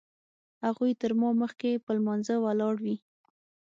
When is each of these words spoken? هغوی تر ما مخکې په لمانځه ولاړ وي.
هغوی 0.65 0.91
تر 1.01 1.11
ما 1.19 1.29
مخکې 1.41 1.81
په 1.83 1.89
لمانځه 1.97 2.35
ولاړ 2.43 2.75
وي. 2.85 2.97